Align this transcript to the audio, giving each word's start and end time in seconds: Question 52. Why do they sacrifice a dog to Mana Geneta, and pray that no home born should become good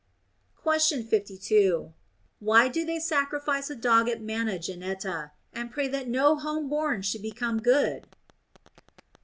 Question 0.55 1.03
52. 1.05 1.93
Why 2.39 2.67
do 2.69 2.83
they 2.83 2.97
sacrifice 2.99 3.69
a 3.69 3.75
dog 3.75 4.07
to 4.07 4.17
Mana 4.17 4.57
Geneta, 4.57 5.29
and 5.53 5.69
pray 5.69 5.87
that 5.89 6.07
no 6.07 6.35
home 6.37 6.67
born 6.67 7.03
should 7.03 7.21
become 7.21 7.61
good 7.61 8.07